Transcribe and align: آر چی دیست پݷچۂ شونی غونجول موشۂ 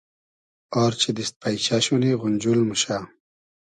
آر 0.83 0.93
چی 0.99 1.09
دیست 1.17 1.33
پݷچۂ 1.41 1.77
شونی 1.85 2.11
غونجول 2.19 2.59
موشۂ 2.67 2.97